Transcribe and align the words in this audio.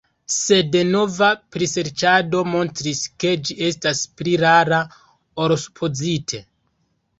Sed 0.35 0.77
nova 0.93 1.27
priserĉado 1.55 2.41
montris, 2.55 3.03
ke 3.25 3.35
ĝi 3.49 3.59
estas 3.69 4.03
pli 4.23 4.35
rara 4.47 4.83
ol 5.45 5.57
supozite. 5.67 6.45